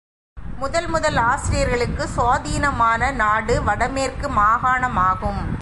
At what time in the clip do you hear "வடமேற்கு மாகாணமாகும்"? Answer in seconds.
3.63-5.43